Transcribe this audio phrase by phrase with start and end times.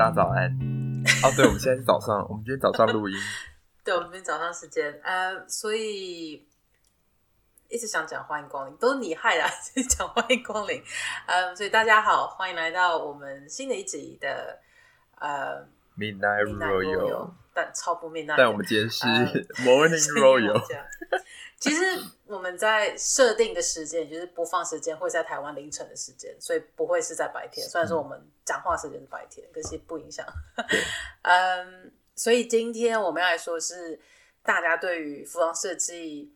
[0.00, 0.48] 大家早安。
[1.22, 3.14] 哦，对，我们现在是早上，我们今天早上录音。
[3.84, 6.42] 对，我们今天早上时间，呃，所以
[7.68, 9.44] 一直想讲欢迎光临，都是你害的，
[9.74, 10.82] 一 直讲欢迎光临。
[11.26, 14.58] 呃，所以大家好，欢迎来到我们新的一集的
[15.18, 18.36] 呃 Midnight Royal，但超不 Midnight。
[18.38, 20.62] 但我们今天是 Morning Royal。
[21.60, 21.84] 其实
[22.24, 27.68] 我们在设定的时间，就是播放时间，会在台湾凌晨的时间，所以不会是在白天。
[27.68, 30.26] 虽然说我们讲话时间是白天，可是不影响。
[31.20, 34.00] 嗯，所以今天我们要来说是
[34.42, 36.34] 大家对于服装设计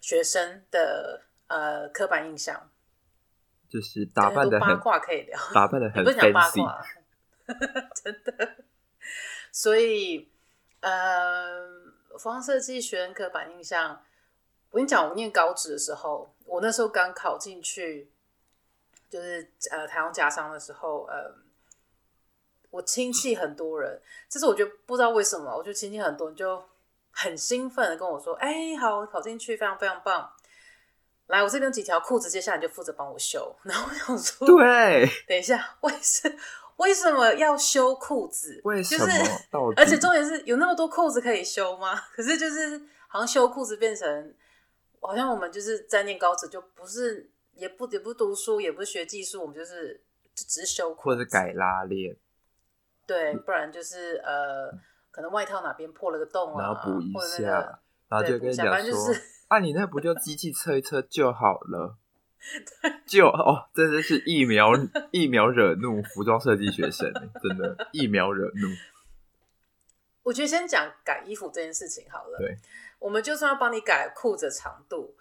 [0.00, 2.68] 学生的呃刻板印象，
[3.68, 6.84] 就是打扮的八卦可以聊，打扮的很不是讲八卦，
[8.02, 8.56] 真的。
[9.52, 10.28] 所以
[10.80, 11.68] 呃，
[12.18, 14.02] 服装设计学生刻板印象。
[14.76, 18.10] 我跟你讲，我念高职的时候，我那时候刚考进去，
[19.08, 21.34] 就是呃台湾家商的时候，呃，
[22.70, 26.62] 我亲戚很多人，这是我觉得不知道为什么，我觉得亲戚很多人就
[27.10, 30.30] 很兴奋的跟我说：“哎、欸，好，我考进去，非常非常棒。
[31.28, 33.56] 来，我这边几条裤子，接下来就负责帮我修。
[33.64, 36.36] ”然后我想说：“对，等一下，为什
[36.76, 38.60] 为什么要修裤子？
[38.64, 39.06] 为什么？
[39.06, 41.98] 就是，而且重点是有那么多裤子可以修吗？
[42.14, 44.34] 可是就是好像修裤子变成。”
[45.00, 50.00] 好像我们就是在念高职，就不是也不也不读书，也不是学技术，我们就是
[50.34, 52.16] 就只是修或者改拉链，
[53.06, 54.72] 对，不然就是呃，
[55.10, 61.96] 可能外套哪边破了个洞啊，然后补一下，那个、然后就跟你讲说，就是、 啊，你那不就机器测一测就好了，
[63.06, 64.72] 就哦，真的是疫苗
[65.12, 68.68] 疫苗惹怒服装设计学生，真的，疫苗惹怒。
[70.24, 72.38] 我觉得先讲改衣服这件事情好了。
[72.38, 72.58] 对。
[72.98, 75.16] 我们就算要帮你改裤子长度，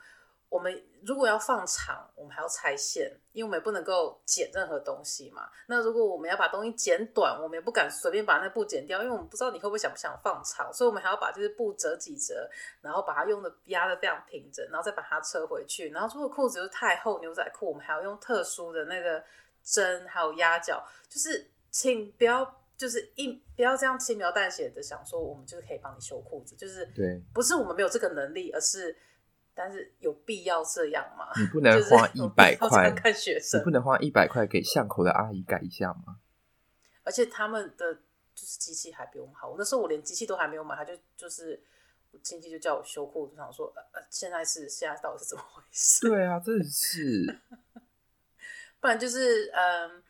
[0.50, 5.50] 我们如果要放长，我们还要拆线，因为我们也不能够剪任何东西嘛。
[5.68, 12.50] 那如果我们要把东西剪短，我们也不敢随便把那布剪掉，因为我们不知道你会不会想不想放长，所以我们还要把这些布折几折，
[12.82, 15.90] 然后把它用的压得非常平整，然后再把它车回去。
[15.90, 19.24] 然后如果裤子又太厚，牛仔裤我们还要用特殊的那个
[19.64, 22.62] 针，还有压脚，就是请不要。
[22.78, 28.98] 就是一不要这样轻描淡写的想说，我们就是可以帮你修裤子，就是对，不是我们没有这个能力，而是
[29.54, 31.32] 但是有必要这样吗？
[31.40, 36.20] 你不能花一百块看学生，你不能花一百块给巷口的阿姨改一下吗？
[37.04, 41.64] 而且他们的就是机器还比我们好，那时候我连机器都还没有买，他就就是
[42.12, 46.08] 我亲戚就叫我修裤子，想说呃现在是现在到底是怎么回事？
[46.10, 47.40] 对啊，真的是，
[48.82, 50.04] 不然就是嗯，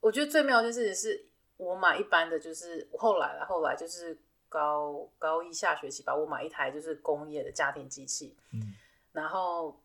[0.00, 1.26] 我觉得最妙的事情是。
[1.60, 8.74] 我买一般的，就是后来了，后来就是高高一下学期吧，我买一台就是工业的家庭机器，嗯，
[9.12, 9.78] 然后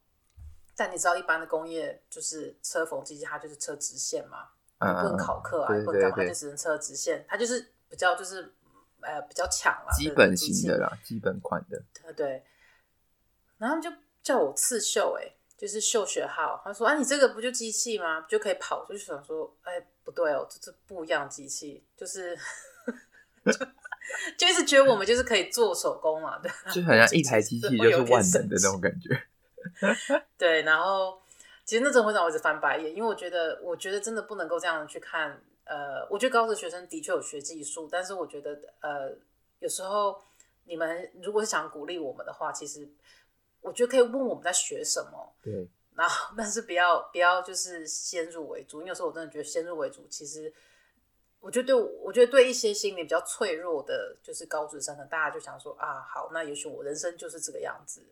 [0.78, 4.48] 但你知道一般的工业就是车缝机器，它就是车直线嘛，
[4.80, 8.54] 嗯、不能考课啊，不能干嘛，它就只能车直线，它就是比较就是
[9.02, 12.44] 呃比较强了，基本型的啦，基本款的，对对，
[13.58, 13.92] 然后就
[14.24, 15.36] 叫我刺绣、欸，哎。
[15.58, 18.26] 就是嗅学号，他说：“啊，你这个不就机器吗？
[18.28, 22.38] 就可以跑。”就想说：“哎、欸，不对哦，这是不一样机器，就是
[23.46, 23.52] 就，
[24.38, 29.10] 就一直觉得我们就是可以做手工嘛，对，就好像 一台机器就是万能的那种感觉。
[30.38, 31.22] 对，然后
[31.64, 35.42] 其实那种会让我一直翻白眼，因为我觉得，我觉得真的不能够这样去看。
[35.64, 39.16] 呃，我觉得高职学生的确有学技术，但是我觉得，呃，
[39.60, 40.22] 有时候
[40.66, 42.88] 你们如果是想鼓励我们的话，其实。
[43.66, 50.54] 我觉得可以问我们在学什么，对， 然后但是不要不要就是先入为主，因为有时候我真的觉得先入为主，其实
[51.40, 58.06] 我觉得对我觉得对一些心理比较脆弱的，就是高智商的，大家就想说啊，好，那也许我人生就是这个样子。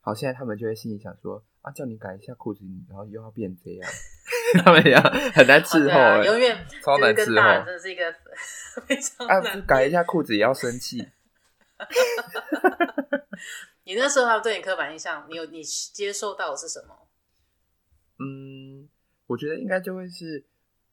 [0.00, 3.90] 好，现在他们就会心里想说啊，叫你改一下裤子，然后又要变这样，
[4.64, 5.00] 他们要
[5.34, 8.14] 很难伺候，啊，永远超难伺候，真的是一个
[8.86, 11.08] 非常啊，改一下裤子也要生气。
[13.86, 17.06] 你那时候他们对你刻板印象，你有你接受到的是什么？
[18.18, 18.88] 嗯，
[19.28, 20.44] 我觉得应该就会是，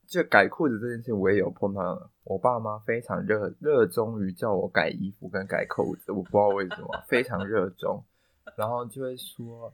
[0.05, 2.11] 就改裤子这件事，我也有碰到。
[2.23, 8.05] 我爸妈非常热热衷于叫我改衣服跟改裤子，我不知道为什么，非常热衷。
[8.55, 9.73] 然后就会说，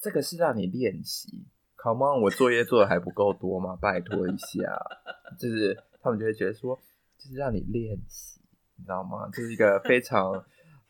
[0.00, 1.46] 这个是让你练习
[1.76, 3.76] ，Come on，我作业做的还不够多吗？
[3.80, 4.76] 拜托一下，
[5.38, 6.74] 就是他们就会觉得说，
[7.16, 8.40] 就是让你练习，
[8.74, 9.28] 你知道吗？
[9.32, 10.44] 这、是一个非常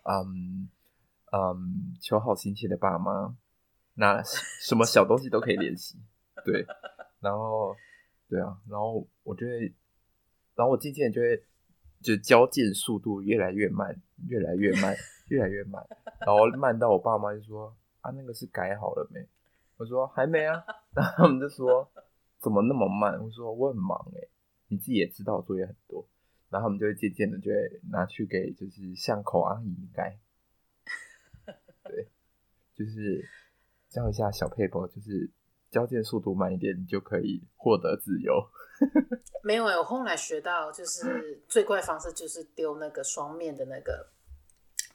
[0.04, 0.70] 嗯。
[1.32, 3.36] 嗯，求好心切的爸妈，
[3.94, 5.98] 那什么小东西都可以练习，
[6.44, 6.64] 对，
[7.20, 7.74] 然后，
[8.28, 9.74] 对啊，然后我就会，
[10.54, 11.42] 然后我渐渐就会，
[12.00, 14.94] 就交件速度越来越慢，越来越慢，
[15.28, 15.84] 越来越慢，
[16.20, 19.26] 然后慢到我爸妈就说啊，那个是改好了没？
[19.76, 20.64] 我说还没啊，
[20.94, 21.90] 然后他们就说
[22.40, 23.22] 怎么那么慢？
[23.22, 24.28] 我说我很忙哎，
[24.68, 26.06] 你自己也知道作业很多，
[26.50, 30.18] 然后他们就会渐渐的就会拿去给就是巷口阿姨改，
[32.78, 33.24] 就是
[33.88, 35.28] 教一下小撇步，就是
[35.70, 38.48] 交件速度慢一点，你就可以获得自由。
[39.42, 44.08] 没有，我后来学到就是最快方式就是丢那个双面的那个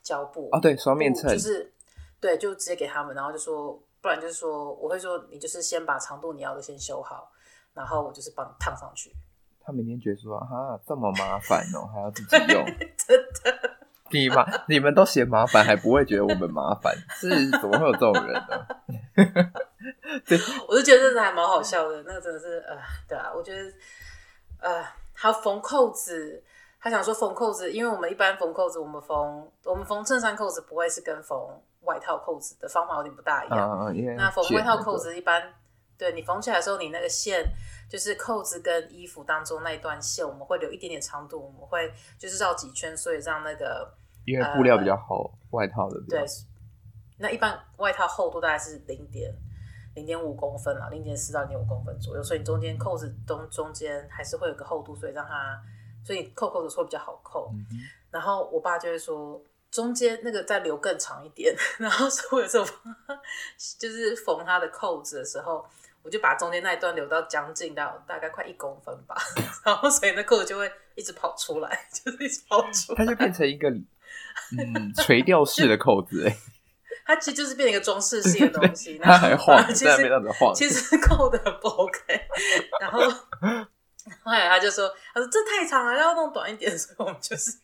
[0.02, 1.74] 胶布哦，对，双面衬就是
[2.22, 7.30] 对，就直接给他们，然后就说，不然就是说，我会说你就是先把长度你要的先修好，
[7.74, 9.12] 然后我就是帮你烫上去。
[9.60, 12.66] 他每天觉得说啊，这么麻烦哦，还要自己用，
[12.98, 13.73] 真的。
[14.14, 18.68] 你们你们都嫌麻烦，还不会觉得我们麻烦，是怎么会有这种人呢？
[20.26, 20.38] 对，
[20.68, 22.04] 我就觉得这还蛮好笑的。
[22.04, 22.78] 那个真的是呃，
[23.10, 23.72] 对啊，我觉得
[24.62, 24.84] 呃，
[25.14, 26.42] 还有缝扣子，
[26.80, 31.38] 他想说缝扣子，因为我们一般缝扣子，我们缝我们缝衬衫扣子不会是跟缝
[31.82, 33.72] 外套扣子的方法有点不大一样。
[33.72, 35.54] 啊、那缝外套扣子一般，
[35.98, 37.44] 对你缝起来的时候，你那个线。
[37.90, 43.88] 就是扣子跟衣服当中那一段线，我们会留一点点长度，我们会就是绕几圈，所以让那个
[44.26, 46.24] 因为布料比较厚，呃、外套的对，
[47.18, 49.34] 那一般外套厚度大概是零点
[49.96, 55.62] 零点五公分啊，零点四到零点五公分左右，所以你中间扣子中中间还是会有个厚度，所以让它
[56.04, 57.50] 所以扣扣子会比较好扣。
[57.54, 57.66] 嗯、
[58.12, 62.66] 然后我爸就会说，中间那个再留更长一点， 然后所以有时候
[63.78, 65.66] 就是缝他的扣子的时候。
[66.06, 69.16] 我就把中间那一段留到将近到大概快一公分吧，
[69.64, 73.70] 然后所以那扣子就会一直跑出来， 就是一直跑出来，它就变成一个
[74.58, 76.38] 嗯垂吊式的扣子 哎，
[77.06, 80.10] 它其实就是变成一个装饰性的东西，它还晃， 其实
[80.56, 82.00] 其实扣的很不 OK，
[82.80, 83.00] 然后
[84.24, 87.58] 后来他就说，他说这太长了，要弄短一点，所以我们就是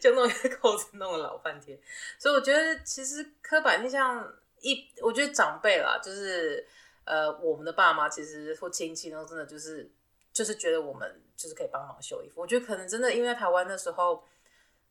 [0.00, 1.78] 就弄一个扣子弄了老半天，
[2.18, 4.26] 所以我觉得其实刻板印象
[4.60, 6.66] 一，我觉得长辈啦，就是。
[7.04, 9.90] 呃，我们的爸妈其实或亲戚呢，真的就是
[10.32, 12.40] 就是觉得我们就是可以帮忙修衣服。
[12.40, 14.22] 我觉得可能真的因为台湾那时候，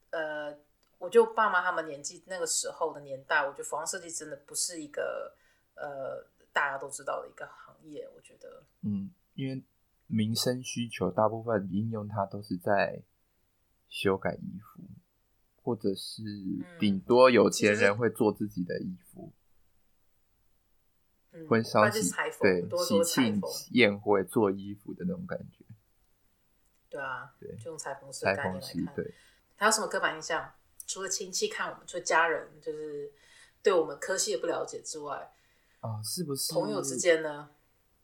[0.10, 0.54] 呃，
[1.00, 5.34] 我就爸妈他们年纪那个时候的年代，我觉得服装设计真的不是一个
[5.76, 8.08] 呃大家都知道的一个行业。
[8.16, 9.64] 我觉得，嗯，因为
[10.06, 13.02] 民生需求大部分应用它都是在
[13.88, 14.84] 修改衣服，
[15.64, 16.22] 或者是
[16.78, 19.32] 顶多有钱人会做自己的衣服。
[21.48, 22.12] 婚丧喜
[22.42, 23.42] 对喜庆
[23.72, 25.64] 宴会做衣服的那种感觉，
[26.90, 29.14] 对啊，对，就用裁缝师裁缝师对。
[29.56, 30.52] 还有什么刻板印象？
[30.90, 33.12] 除了亲戚看我们，除了家人，就是
[33.62, 35.32] 对我们科系的不了解之外，
[35.82, 37.50] 啊，是不是朋友之间呢？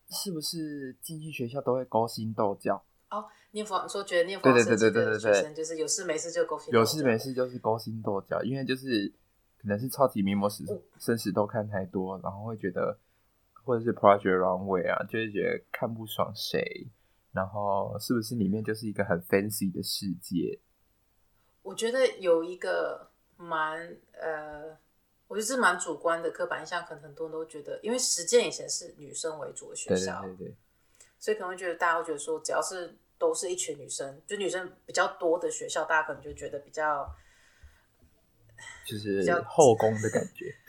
[0.10, 2.86] 是不是进去学校都会勾心斗角？
[3.10, 9.12] 哦，念佛说觉得念佛对对对对对对，就是有事没事就勾心，有事没事就是勾心斗角，因为就是
[9.60, 10.66] 可能是超级名模生
[11.00, 12.98] 生死都看太多，然后会觉得。
[13.68, 16.86] 或者是 project runway 啊，就是觉得看不爽谁，
[17.32, 20.60] 然后是不是里面就是一个很 fancy 的世界？
[21.66, 24.78] 我觉得有一个蛮呃，
[25.28, 30.56] 我觉得是蛮主观的刻板印象，可能很多人都觉得，因为实践以前是女生为主的学校，对对对对，
[31.18, 37.12] 所以可能会觉得大家会觉得说，只要是都是一群女生，就女生比较多的学校，大家可能就觉得比较
[38.86, 40.54] 就是后宫的感觉。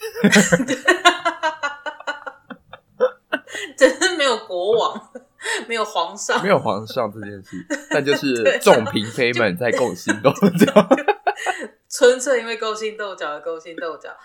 [3.76, 5.12] 真的没有国王，
[5.68, 10.88] 没有皇上，没有皇上这件事，但就 是众嫔妃们在勾心斗角，
[11.88, 14.16] 纯粹因为勾心斗角而勾心斗角。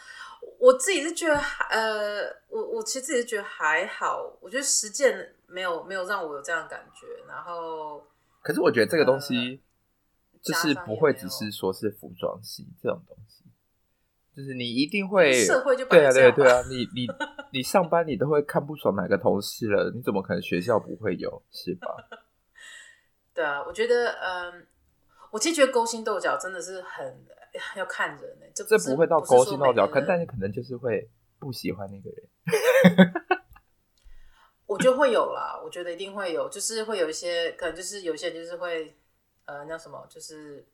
[0.57, 1.35] 我自己是觉得，
[1.69, 7.07] 呃，我我其实自己是觉得还好，我觉得实践没有没有让我有这样的感觉。
[7.27, 8.03] 然后，
[8.43, 9.59] 可是我觉得这个东西
[10.41, 13.40] 就是不会只是说是服装系这种东西。
[14.35, 17.05] 就是你一定会社会就对啊对啊对啊，你你
[17.51, 21.87] 你上班你都会看不爽哪个同事了，你怎么可能学校不会有是吧？
[23.35, 24.65] 对啊，我觉得嗯，
[25.31, 27.25] 我其实觉得勾心斗角真的是很
[27.75, 28.51] 要看人呢、欸。
[28.55, 33.13] 这这不会到勾心斗角，可但是可能就是会不喜欢那个人。
[34.65, 38.95] 我觉得会有啦，我觉得一定会有，就是会有一些可能就是有些人就是会
[39.43, 40.65] 呃那什么就是。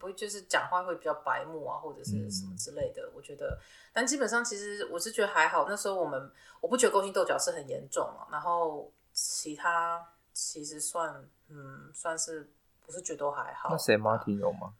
[0.00, 3.02] 不会，就是讲话会比较白目啊，或者是什么之类的。
[3.02, 3.60] 嗯、我觉得，
[3.92, 5.68] 但基本上其实我是觉得还好。
[5.68, 8.26] 那时候我们我不觉得勾心斗角是很严重啊。
[8.32, 10.02] 然后其他
[10.32, 12.50] 其实算嗯算是，
[12.86, 13.68] 我是觉得都还好。
[13.68, 14.72] 那 Saint Martin 有吗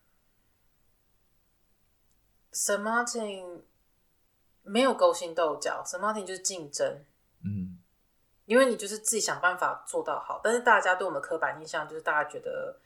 [2.53, 3.61] ？Saint Martin
[4.63, 7.05] 没有勾心斗角，Saint Martin 就是竞争。
[7.45, 7.79] 嗯，
[8.47, 12.81] 因为你就是自己想办法做到好，但是大家对我们刻板印象就是大家觉得。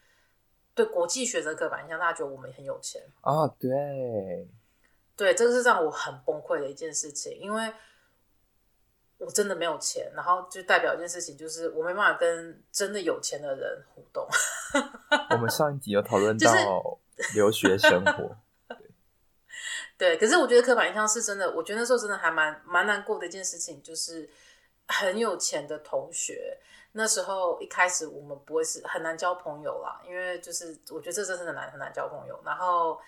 [0.74, 3.46] 对国际学生刻板印象，大家觉得我们很有钱啊？
[3.58, 4.48] 对，
[5.16, 7.72] 对，这个是让我很崩溃的一件事情，因为
[9.18, 14.26] 我真的没有钱，然后就代表一件事情，就是我没办法跟真的有钱的人互动。
[15.30, 16.98] 我们上一集有讨论到
[17.34, 18.36] 留学生活，
[18.68, 18.76] 对，
[19.96, 24.28] 对，可是我觉得刻板印象是真的，我觉得那时候真的还蛮蛮难过的一件事情，就是
[24.88, 26.58] 很有钱的同学，
[26.96, 32.98] 那时候一开始我们不会是很难交朋友啦，因为就是我觉得这真的难很难交朋友，然后，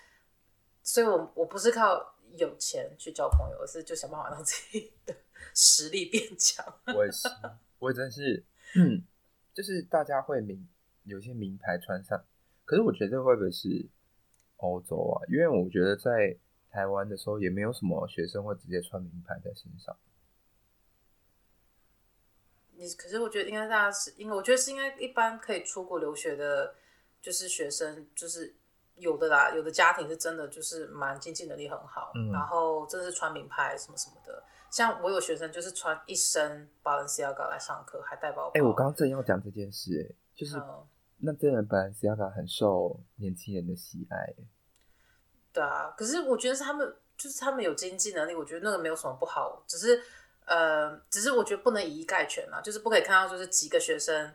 [0.83, 5.15] 所以我我不是靠有钱去交朋友，而是就想办法让自己的。
[5.53, 6.65] 实力变强，
[6.95, 7.27] 我也是，
[7.79, 8.43] 我真是，
[9.53, 10.67] 就是大家会名
[11.03, 12.23] 有些名牌穿上，
[12.65, 13.87] 可是我觉得会不会是
[14.57, 15.21] 欧洲啊？
[15.29, 16.35] 因为我觉得在
[16.69, 19.95] 台湾的时候也没有什么学生会直接穿名牌在身上。
[22.77, 26.75] 你可是我觉得应该大家是，因为我觉得是应该一般可以出国留学的，
[27.21, 28.55] 就是学生，就是
[28.95, 34.43] 有的啦，有的家庭是真的就是蛮经济能力很好，嗯，然后真的是穿名牌什么什么的。
[34.69, 38.49] 像我有学生就是穿一身 Balenciaga 来上课，还带包包。
[38.49, 40.85] 哎、欸，我刚刚正要讲这件事、欸，哎，就是、嗯、
[41.19, 44.47] 那真的 Balenciaga 很受年轻人的喜爱、欸。
[45.53, 50.03] 对啊，可是我觉得是他们，就是他们有经济能力，我觉得那个没有什么不好，只是
[50.47, 54.33] 呃，只是我觉得不能以一概全嘛，就是不可以看到就是几个学生。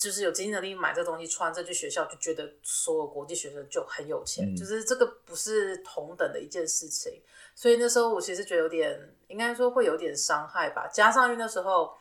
[0.00, 7.20] 就是有经济能力买这东西穿，这去学校就觉得所有国际学生就很有钱，嗯，就是这个不是同等的一件事情。
[7.54, 10.88] 所以那时候我其实觉得有点，应该说会有点伤害吧。
[10.88, 11.94] 加上因为那时候，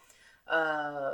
[0.46, 1.12] 呃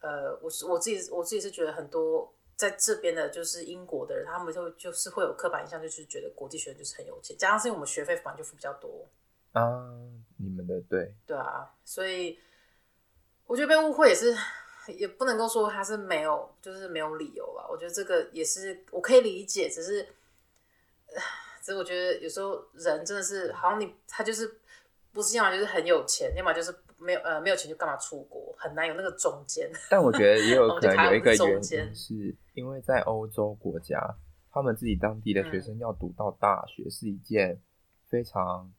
[0.00, 7.38] 呃，我是我自己我自己是觉得很多在这边的，就是英国的人，他们就就是会有刻板印象，就是觉得国际学生就是很有钱。
[7.38, 9.08] 加上是因为我们学费反正就付比较多
[9.54, 9.90] 啊，
[10.36, 12.38] 你们的对对啊，所以
[13.46, 14.36] 我觉得被误会也是。
[14.86, 17.66] 也不能够说他是没有，就是没有理由吧。
[17.70, 20.02] 我觉得这个也是我可以理解，只是，
[21.62, 24.60] 只是我觉得有时候人真的是，好像你他就是
[25.10, 29.72] 不是要么就是很有钱，要么就是没有呃没有钱就干嘛出国，很难有那个中间。
[29.88, 33.98] 但我觉得也有可能有一个原因，是因为在欧洲国家，
[34.52, 37.58] 他们自己当地的学生要读到大学是一件
[38.06, 38.70] 非常。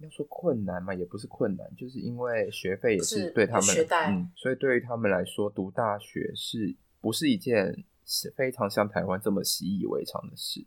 [0.00, 10.64] 要说困难嘛，也不是困难，就是因为学费也是对他们，嗯，所以对于他们来说，读大学是不是一件是非常像台湾这么习以为常的事？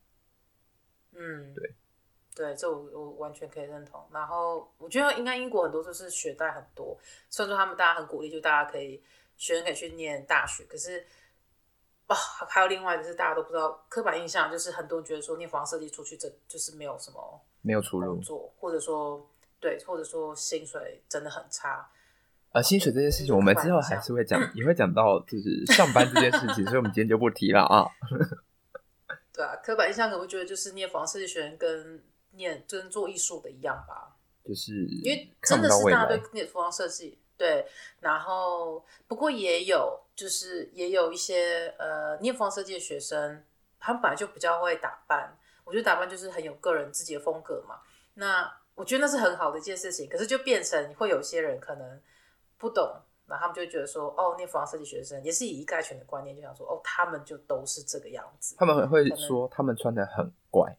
[1.14, 1.76] 嗯，对，
[2.36, 4.06] 对，这我我完全可以认同。
[4.12, 6.98] 然后我觉得应该英国很多都是学贷很多，
[7.30, 9.02] 虽然说他们大家很鼓励，就大家可以
[9.38, 11.00] 学生可以去念大学，可是
[12.08, 17.42] 啊、哦，还有另外就是大家都不知道刻板印象，就是很多人觉得说念服装设计出去这就是没有什么。
[17.62, 18.22] 没有出路，
[18.60, 21.90] 或者说对，或者说薪水真的很差。
[22.54, 27.88] 呃，薪水这件事情，我们之后还是会讲， 也会讲到，就是上班这件事情，所以我们今天就不提了啊。
[29.32, 37.66] 对啊，刻板印象可能会觉得就是念服装设计学院跟念跟做艺术的一样吧，就是因为真的是大家对念服装设计对，
[38.02, 43.46] 然后不过也有就是也有一些呃念服装设计的学生，
[43.80, 45.38] 他们本来就比较会打扮。
[45.72, 47.80] 我觉得打扮就是很有个人自己的风格嘛，
[48.16, 50.10] 那我觉得那是很好的一件事情。
[50.10, 52.02] 可是就变成会有些人可能
[52.58, 52.94] 不懂，
[53.28, 58.54] 那他们就会觉得说，哦，那服装设计学生也是以一概全的观念，就想说，哦，他们就都是这个样子。
[58.58, 60.78] 他们会说他们穿的很怪，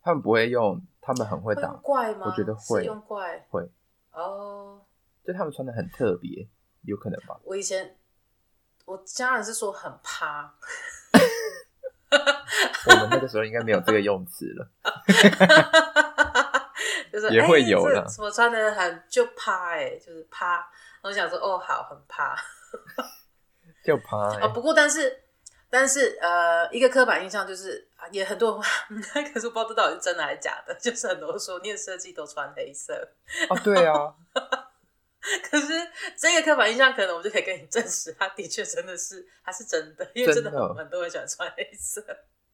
[0.00, 2.28] 他们不会用，他们很会打怪吗？
[2.28, 3.70] 我觉得会用怪会
[4.12, 4.80] 哦，
[5.26, 6.48] 就他们穿的很特别，
[6.84, 7.38] 有可能吧？
[7.44, 7.98] 我以前
[8.86, 10.54] 我家人是说很趴。
[12.86, 14.70] 我们那个时候应该没有这个用词了，
[17.12, 18.06] 就是也会有了。
[18.18, 20.66] 我、欸、穿的很就趴哎、欸，就是趴。
[21.02, 22.34] 我想说哦，好，很趴，
[23.84, 24.40] 就趴、欸。
[24.40, 25.24] 哦，不过但是
[25.68, 28.62] 但是呃，一个刻板印象就是也很多，
[29.32, 30.74] 可是我不知道这到底是真的还是假的。
[30.80, 32.94] 就是很多人说念设计都穿黑色。
[33.48, 34.14] 哦，对啊。
[35.48, 35.68] 可是
[36.16, 42.04] 这个刻板印象，可能我就可以跟你证实，它的确真的是，它是真的，因为真的很，很多人喜欢穿黑色。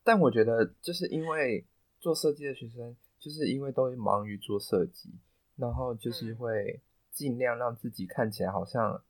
[0.05, 1.67] 但我觉得，就是因为
[1.99, 5.15] 做设计的学生，就是因为都忙于做设计，
[5.57, 9.03] 然后就是会尽量让自己看起来好像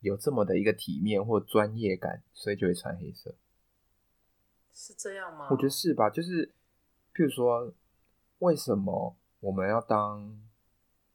[0.00, 3.34] 有这么的一个体面或专业感，所以就会穿黑色。
[4.74, 5.48] 是这样吗？
[5.50, 6.10] 我觉得是吧？
[6.10, 6.48] 就是，
[7.14, 7.72] 譬如说，
[8.40, 10.38] 为什么我们要当？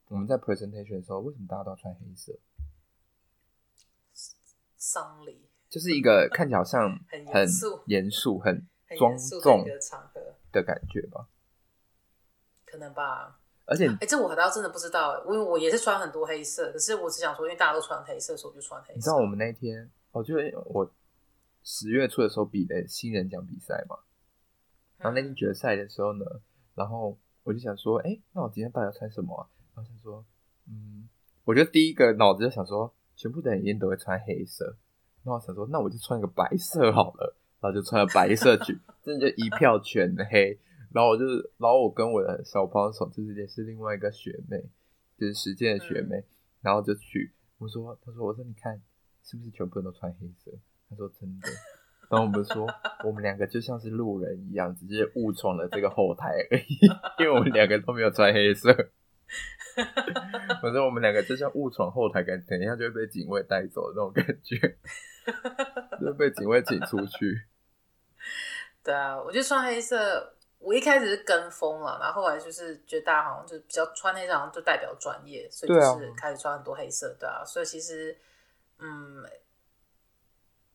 [0.09, 2.37] 我们在 presentation 的时候，为什么大家都要穿黑色？
[4.75, 7.25] 丧礼就是一个 看起来好像很
[7.85, 10.19] 严肃、很庄重的场合
[10.51, 11.27] 的感觉吧？
[12.65, 13.39] 可能吧。
[13.65, 18.93] 而且，哎、欸，这我倒真的不知道，因为我也是穿很多黑色，可是我只想说，因为大家都穿黑色，所以我就穿黑色。
[18.95, 20.91] 你知道我们那天，我就我
[21.61, 23.99] 十月初的时候比的新人奖比赛嘛，
[24.97, 26.25] 然后那天决赛的时候呢，
[26.73, 29.45] 然后我就想说，哎、欸，那我今天到底要穿什么啊？
[29.79, 30.25] 我想说，
[30.67, 31.07] 嗯，
[31.45, 34.75] 我觉得第一个脑子就想说，全部的人一定都会穿黑色，
[35.23, 40.59] 那我想说，那我就穿一个白色好了，然后就穿了白色去， 真的就一票全黑。
[40.91, 44.59] 然后我就是，然后我跟我的小帮手，就是也是另外一个学妹，
[45.17, 46.25] 就是实践的学妹，嗯、
[46.61, 48.81] 然后就去，我说，他说，我说你看，
[49.23, 50.51] 是不是全部人都穿黑色？
[50.89, 51.47] 他说真的。
[52.09, 52.65] 然后我们说，
[53.05, 56.79] 我们两个就像是路人一样，只是误闯了这个后台而已，
[57.21, 58.73] 因为我们两个都没有穿黑色。
[60.61, 64.57] 反正我们两个就像误闯后台，感觉等一下就会被警卫带走的那种感觉，
[65.99, 67.43] 就被警卫请出去。
[68.83, 70.35] 对啊，我就穿黑色。
[70.59, 77.45] 我一开始是跟风了，然后后来就是觉得大家好像就比较穿黑色，好像就代表专业，所以就是开始穿很多黑色，对啊。
[77.45, 78.17] 所以其实，
[78.77, 79.23] 嗯，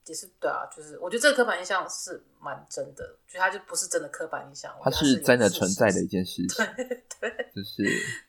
[0.06, 7.82] 也是对啊，就是我觉得这个刻板印象是蛮真的，就它就不是真的刻板印象，它是真的存在的一件事情， 对对，就是。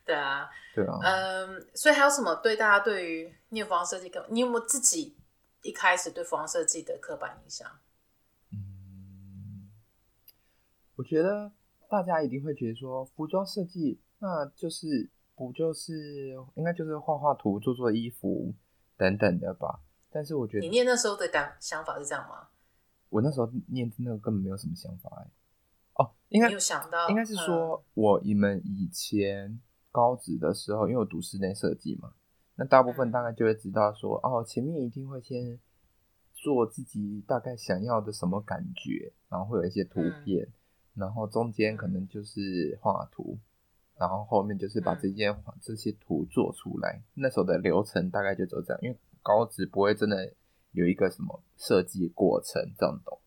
[0.06, 5.18] 对啊，对啊，嗯，所以还有什么对大家对于念服装设计，你有没有自己
[5.64, 7.70] 一开始对服装设计的刻板印象？
[8.54, 9.70] 嗯
[10.96, 11.52] 我觉得
[11.90, 18.54] 大家一定会觉得说，服装设计那就是不就是应该就是画画图、做做衣服
[18.96, 19.82] 等等的吧？
[20.16, 22.48] 但是我觉得你念那时候的感想法是这样吗？
[23.10, 25.28] 我那时候念那个根本没有什么想法哎。
[25.96, 29.60] 哦，应该有想到，应该是说我你们以前
[29.92, 32.14] 高职的时候，因为我读室内设计嘛，
[32.56, 35.60] 那大部分大概就会知道说，哦，前面一定会先
[36.34, 40.46] 做自己大概想要的什么感觉，然后会有一些图片。
[40.46, 40.54] 嗯
[40.96, 43.38] 然后中间可能就是画图，
[43.98, 47.02] 然后后面就是把这件、嗯、这些图做出来。
[47.16, 50.32] 那时候的流程大概就走这样，因为高职不会真的
[50.74, 53.18] 有一个什么设计过程这样懂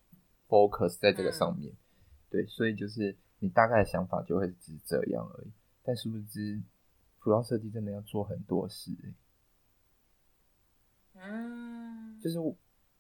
[0.49, 1.73] ，focus 在这个上面。
[1.73, 1.77] 嗯、
[2.31, 5.51] 对，所以就是你大概的想法就会是这样而已。
[5.83, 6.63] 但殊不知，
[7.19, 8.93] 服装设计真的要做很多事。
[11.15, 12.39] 嗯，就是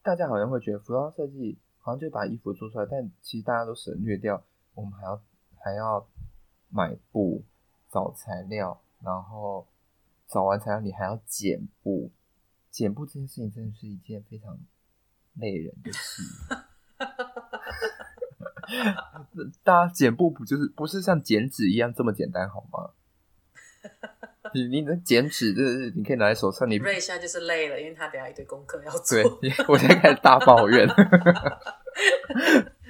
[0.02, 4.42] 大家好像会觉得服装设计好像就把衣服做出来，但其实大家都省略掉。
[4.74, 5.22] 我们还要
[5.56, 6.04] 还要
[6.68, 7.44] 买布、
[7.92, 9.68] 找材料，然后
[10.26, 12.10] 找完材料，你还要剪布。
[12.70, 14.58] 剪布这件事情真的是一件非常
[15.34, 16.22] 累人的事。
[19.62, 22.90] 大家剪布不就是不是像剪纸一样这么简单好吗？
[24.54, 29.22] 你你的剪纸就是你可以拿在手上，你瑞现在就是累了，因为他等下一堆功课要做。
[29.40, 30.88] 对，我现在开始大抱怨。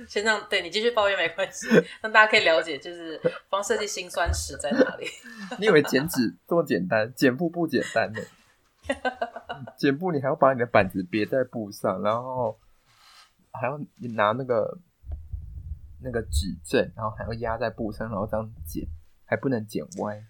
[0.09, 1.67] 先这样，对，你继续抱怨没关系，
[2.01, 5.07] 让大家可以了解，就是服装设计辛酸史在哪里。
[5.59, 8.21] 你以为剪纸这么简单，剪布不简单呢？
[9.77, 12.59] 剪布你还要把你的板子别在布上，然后
[13.53, 14.79] 还要你拿那个
[16.03, 18.87] 那个指正，然后还要压在布上，然后这样剪，
[19.25, 20.25] 还不能剪歪。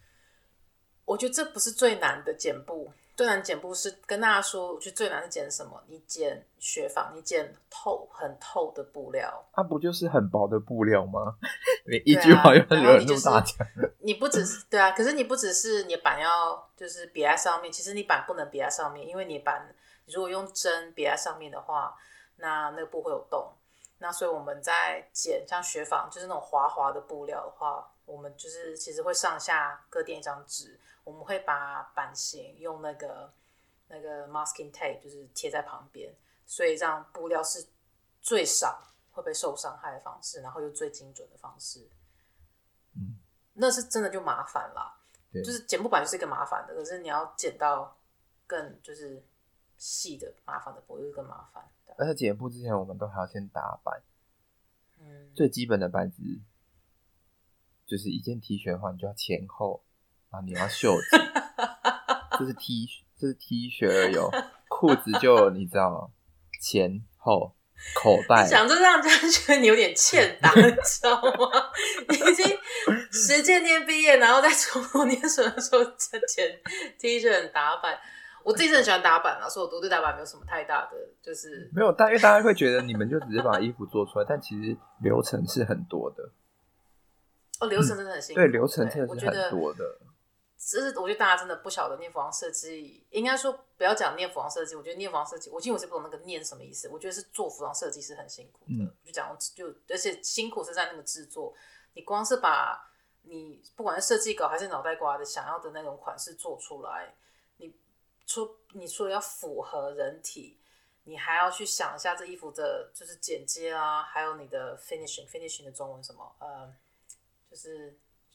[1.04, 2.92] 我觉得这不是最难的剪布。
[3.18, 5.83] 最难剪布是跟大家说，我觉得最难是剪什么？
[5.88, 11.35] 你剪雪纺，你剪透很透的布料，它不就是很薄的布料吗？
[11.90, 13.57] 你一句话又惹怒大家。
[13.98, 19.74] 你不只是对啊，可是你不只是你板要就是别在上面，其实你板不能别在上面，因为你板
[20.07, 21.92] 如果用针别在上面的话，
[22.37, 23.52] 那那个布会有洞。
[23.98, 30.78] 那所以我们在剪像雪纺，就是那种滑滑的布料的话，我们就是其实会上下各垫一张纸。
[31.08, 33.32] 我们会把版型用那个
[33.88, 37.66] 那个 masking tape，就是贴在旁边，所以这样布料是
[38.20, 41.88] 最少会被受伤害的方式，然后又最精准的方式。
[42.94, 43.16] 嗯，
[43.54, 45.00] 那是真的就麻烦啦，
[45.32, 47.96] 对就是剪布板就是一个麻烦的，可是你要剪到
[48.46, 49.24] 更就是
[49.78, 51.66] 细的麻烦的布又更麻烦。
[51.96, 54.02] 而且剪布之前，我们都还要先打板。
[54.98, 56.22] 嗯，最基本的板子
[57.86, 59.82] 就是一件 T 恤的话，你就要前后。
[60.30, 60.40] 啊！
[60.44, 61.16] 你要袖子，
[62.38, 62.86] 这是 T，
[63.18, 64.16] 这是 T 恤而已。
[64.68, 66.08] 裤子就你知道吗，
[66.60, 67.54] 前后
[67.94, 68.46] 口袋。
[68.46, 71.70] 想着让人家觉得你有点欠打，你知道吗？
[72.12, 72.58] 已经
[73.10, 76.60] 实践天毕业，然后在重读念书的时候，这件
[76.98, 77.98] T 恤很打板。
[78.44, 81.92] 我自己是很喜欢打板啊，所以我对打板没有什么太大的，就是没有。
[81.92, 86.30] 但因为大家会觉得你们就只是把衣服做出来，但其实流程是很多的。
[87.60, 88.40] 哦，流程真的很辛苦。
[88.40, 89.98] 嗯、对，流程真的是很多的。
[90.58, 94.74] 只是我觉得大家真的不晓得念服装设计，应该说不要讲念服装设计。
[94.74, 96.88] 我觉得念服装设计，我其实我是不懂那个念什么意思。
[96.88, 101.54] 我觉得是做服装设计是很辛苦的，嗯、就讲就而且辛苦是在那个制作。
[101.94, 102.90] 你光是把
[103.22, 107.14] 你不管是设计稿还是脑袋瓜的想要的那种款式做出来，
[107.58, 107.72] 你
[108.26, 110.58] 出你除了要符合人体，
[111.04, 116.74] 你还要去想一下这衣服的就是剪接啊，还有你的 finishing finishing 的中文什么呃，
[117.48, 117.92] 就是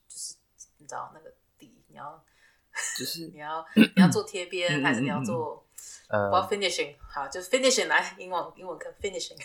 [0.07, 0.36] 就是
[0.77, 1.33] 你知道那个。
[1.89, 2.23] 你要
[2.97, 5.65] 就是你要你要做贴边，还是你要做
[6.10, 6.95] 呃我要 finishing？
[7.08, 9.38] 好，就是 finishing 来英文英文课 finishing。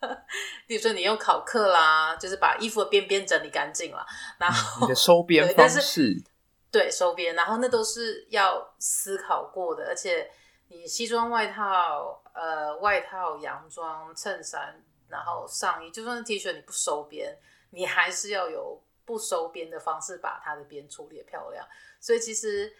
[0.66, 4.06] 比如说你用考克啦，就是把衣服的边边整理干净了，
[4.38, 6.22] 然后你的收边方式，
[6.70, 10.30] 对收边，然后那都是要思考过的，而且
[10.68, 17.36] 你西装外套、呃外套、洋装、衬衫，然后上衣，就算是 T 恤，你不收边，
[17.70, 21.66] 你还是要有不收边的方式把它的边处理得漂亮。
[22.00, 22.72] 所以其实，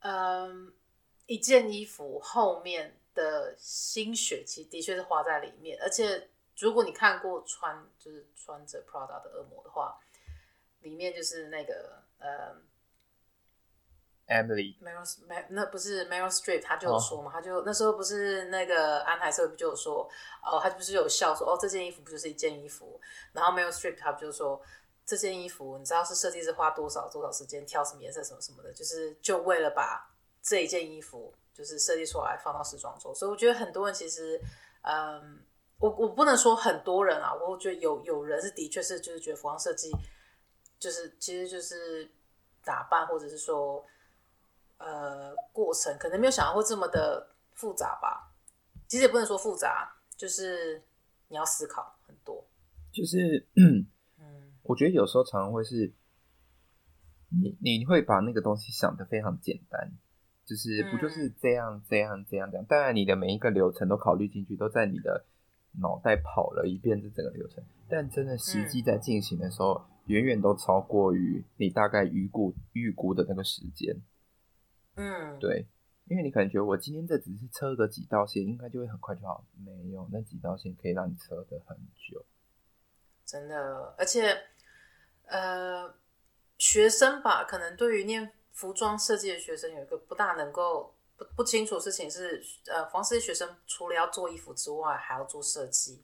[0.00, 0.72] 嗯，
[1.26, 6.28] 一件衣服后面的心血，其实的确是花在里面，而且。
[6.58, 9.98] 如果你看过穿就是穿着 Prada 的恶魔的话，
[10.80, 12.54] 里面就是那个呃
[14.26, 17.32] ，Emily，Meryl，那不是 Meryl Streep，他就有说嘛，oh.
[17.32, 20.06] 他就那时候不是那个安海瑟不就有说，
[20.44, 23.00] 哦，他不是有笑说，哦，这件衣服不就是一件衣服？
[23.32, 24.60] 然后 Meryl Streep 他不就说，
[25.16, 30.10] 这件衣服你知道是设计师花多少多少时间挑什么颜色什么什么的，就是就为了把
[30.42, 34.40] 这一件衣服就是设计出来放到时装周，所以我觉得很多人其实，
[34.82, 35.40] 嗯。
[35.80, 39.90] 我我不能说很多人啊，我觉得有有人是的确是就是觉得服装设计
[40.78, 42.06] 就是其实就是
[42.62, 43.82] 打扮或者是说
[44.76, 48.30] 呃过程可能没有想到会这么的复杂吧。
[48.86, 50.82] 其实也不能说复杂，就是
[51.28, 52.44] 你要思考很多。
[52.92, 53.80] 就是嗯，
[54.70, 55.92] 我觉得有时候常常会是
[57.28, 59.92] 你你会把那个东西想得非常简单，
[60.44, 65.26] 就是不就是这样这样这样这样，当然你的每一个流程都考虑进去，都在你的。
[65.78, 73.96] 脑袋跑了一遍这整个流程，但真的实际在进行的时候，远远、嗯、都超过于你大概预估预估的那个时间。
[74.96, 75.68] 嗯，对，
[76.08, 79.46] 因为你可能觉得我今天这只是车个几道线，应该就会很快就好。
[79.64, 82.26] 没有，那几道线可以让你车得很久。
[83.24, 84.36] 真的，而且，
[85.30, 85.94] 呃，
[86.58, 90.94] 学生吧，可能对于念服装设计的学生有一个不大能够。
[91.16, 96.02] 不不清楚事情是，呃，服装设计学生除了要做衣服之外，还要做设计。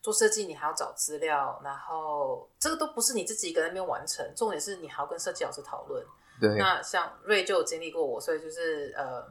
[0.00, 6.06] 做设计你还要找资料，然后这个都不是你自己一个人那边完成，重点是你还要跟设计老师讨论。
[6.40, 6.56] 对。
[6.56, 9.26] 那像瑞就有经历过我，所以就是呃，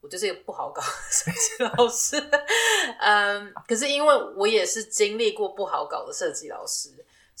[0.00, 2.22] 我就是一个不好搞的设计老师。
[3.00, 6.90] 嗯，可是因为我也是经历过不好搞的设计老师，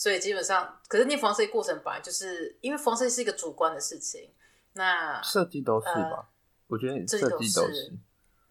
[0.02, 4.32] 所以基本上，可是念服装设计过程本来就是因为服装设计是一个主观的事情，
[4.72, 6.16] 那设计都是吧。
[6.16, 6.26] 呃
[6.66, 7.92] 我觉得设计都是，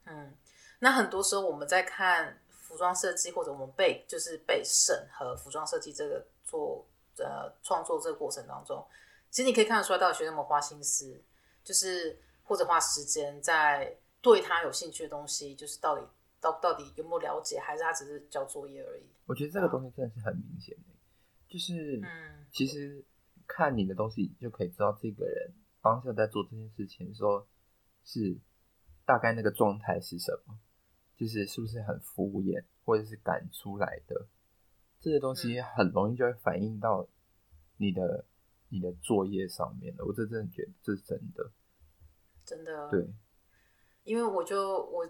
[0.05, 0.33] 嗯，
[0.79, 6.87] 那很多时候我们在看服装设计，或者我们被就是被审核服装设计这个做
[7.17, 8.81] 呃创作这个过程当中，
[9.29, 11.21] 其实你可以看得出来，到底学生有没有花心思，
[11.65, 16.07] 就是或者花时间在对他有兴趣的东西，就是到底
[16.39, 19.03] 到到底有没有了解，还是他只是交作业而已？
[19.25, 20.90] 我觉得这个东西真的是很明显的，
[21.51, 23.05] 就是嗯，其实
[23.45, 27.45] 看你的东西就可以知道这个人当下在做这件事情的时候。
[28.03, 28.35] 是
[29.05, 30.59] 大概那个状态是什么？
[31.15, 34.27] 就是是不是很敷衍，或者是赶出来的
[34.99, 37.07] 这些东西，很容易就会反映到
[37.77, 38.25] 你的
[38.69, 40.03] 你的作业上面了。
[40.03, 41.51] 我这真的觉得这是真的，
[42.43, 43.07] 真的对，
[44.03, 45.07] 因为我就我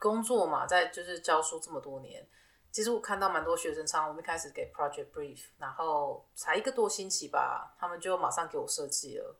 [0.00, 2.26] 工作嘛，在就是教书这么多年，
[2.72, 9.36] 其实我看到蛮多学生，常我们一开始给 project brief，然后才一个多星期吧，他们就马上给我设计了。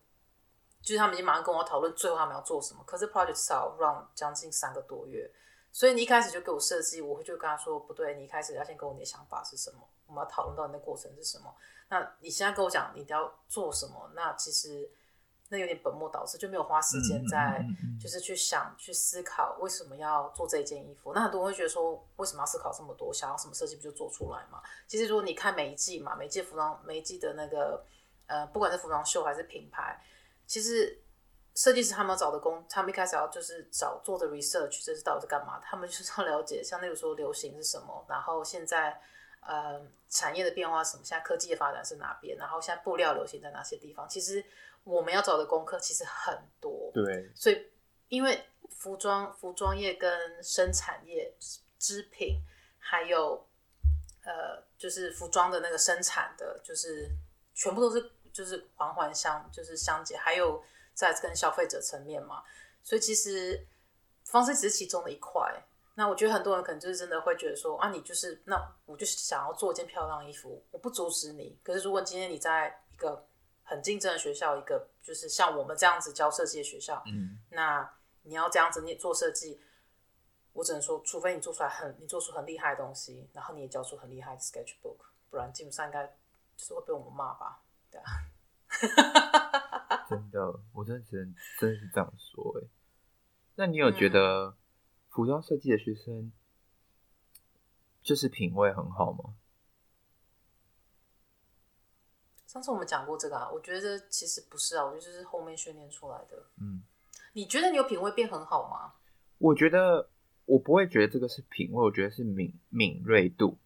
[0.83, 5.31] 就是他们已经马上跟我讨论最后他们要做什么，可是 project 至少 run 将近三个多月，
[5.71, 11.55] 所以你一开始就给我设计，我就跟他说不对，你一开始要先跟我你的想法是什么，我们要讨论到你的过程是什么。
[11.89, 14.91] 那你现在跟我讲你要做什么，那其实
[15.53, 17.63] 那有点本末倒置，就没有花时间在
[18.01, 21.13] 就是去想去思考为什么要做这件衣服。
[21.15, 23.13] 那很多人会觉得说，为什么要思考这么多？
[23.13, 24.63] 想要什么设计不就做出来嘛？
[24.89, 27.85] 其实如果你看每一季嘛，每一季服装每一季的那个
[28.27, 30.03] 呃，不管是服装秀还是品牌。
[30.47, 31.03] 其实
[31.55, 35.61] 设计师他们要找的工，他们一开始要就是找做的 research，这是到底是干嘛？
[35.61, 38.99] 他们就是要了解，像例如说流行是什么，然后现在
[39.41, 44.09] 呃产业的变化什么，现在科技的发展是哪边，然后现在布料流行在哪些地方？
[44.09, 44.43] 其实
[44.85, 46.91] 我们要找的功课其实很多。
[46.93, 47.71] 对，所以
[48.09, 51.35] 因为服装服装业跟生产业
[51.79, 52.41] 织品，
[52.79, 53.47] 还有
[54.25, 57.09] 呃就是服装的那个生产的，就是
[57.55, 58.13] 全部都是。
[58.33, 60.65] 就是环环相，就是相接，还有
[60.95, 62.43] 在跟消费者层面嘛，
[62.83, 63.67] 所以其实
[64.25, 65.63] 方式只是其中的一块。
[65.97, 71.61] 那我觉得很多人可能就是真的会觉得说啊，你就是那我就是想要做一件漂亮衣服，我不阻止你。
[71.63, 73.23] 可是如果今天你在一个
[73.63, 77.91] 很竞争的学校，一个就是像我们这样子教设计的学校，嗯，那
[78.23, 79.61] 你要这样子你做设计，
[80.53, 84.99] 我只能说，除非你做出来很你做出很厉害的东西，然后你也教出很厉害的 sketchbook，
[85.31, 86.07] 不然基本上应该
[86.57, 87.63] 就是会被我们骂吧。
[87.91, 88.07] 对啊，
[90.09, 92.69] 真的，我真的只能真的是这样说哎。
[93.55, 94.57] 那你有觉得
[95.11, 96.33] 服装设计的学生
[98.03, 99.35] 就是品味很好吗？
[102.53, 106.37] 上次我们讲过这个啊，我觉得其实不是啊，我觉得这是后面训练出来的。
[106.61, 106.83] 嗯，
[107.33, 108.93] 你觉得你有品味变很好吗？
[109.39, 110.11] 我觉得
[110.45, 113.57] 我不会觉得这个是品味，我觉得是敏敏锐度。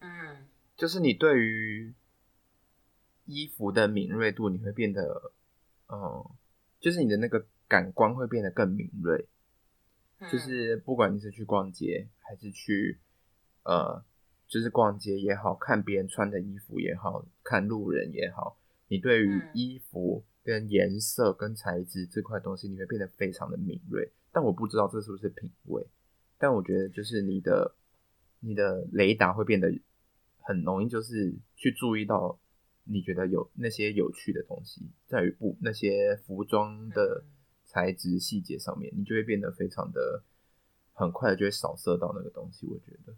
[0.00, 0.48] 嗯，
[0.78, 1.94] 就是你对于
[3.26, 5.32] 衣服的敏锐度，你会变得，
[5.88, 6.24] 嗯，
[6.80, 9.28] 就是你的那个感官会变得更敏锐。
[10.20, 12.98] 嗯，就是不管你是去逛街，还是去，
[13.64, 14.02] 呃。
[14.48, 18.56] 就是逛街也好，看别人穿的衣服也好，看路人也好，
[18.86, 24.08] 你对于衣服跟颜色跟材质这块东西，你会变得非常的敏锐。
[24.30, 25.84] 但我不知道这是不是品味，
[26.38, 27.74] 但我觉得就是你的
[28.38, 29.68] 你的雷达会变得
[30.38, 32.38] 很容易，就是去注意到
[32.84, 37.24] 你觉得有那些有趣的东西，在于不那些服装的
[37.64, 40.22] 材质细节上面，你就会变得非常的
[40.92, 42.68] 很快的就会扫射到那个东西。
[42.68, 43.12] 我觉得。